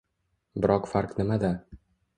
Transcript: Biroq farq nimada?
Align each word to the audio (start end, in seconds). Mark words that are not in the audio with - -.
Biroq 0.63 0.89
farq 0.95 1.15
nimada? 1.21 1.55